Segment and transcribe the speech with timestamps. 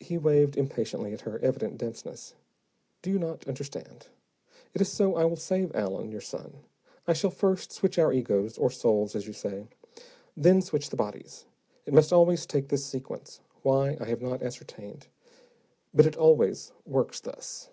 [0.00, 2.34] He waved impatiently at her evident denseness.
[3.00, 4.08] "Do you not understand?
[4.74, 6.64] It is so I will save Allen, your son.
[7.06, 9.68] I shall first switch our egos, or souls, as you say.
[10.36, 11.44] Then switch the bodies.
[11.84, 15.06] It must always take this sequence; why, I have not ascertained.
[15.94, 17.68] But it always works thus."